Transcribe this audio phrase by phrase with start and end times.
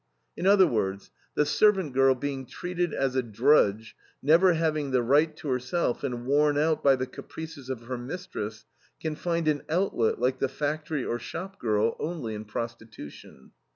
[0.35, 5.37] In other words, the servant girl, being treated as a drudge, never having the right
[5.37, 8.65] to herself, and worn out by the caprices of her mistress,
[8.99, 13.51] can find an outlet, like the factory or shopgirl, only in prostitution.